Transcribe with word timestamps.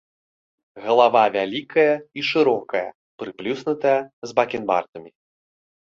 Галава 0.85 1.23
вялікая 1.35 1.93
і 2.19 2.25
шырокая, 2.31 2.83
прыплюснутая, 3.25 3.95
з 4.29 4.37
бакенбардамі. 4.41 5.11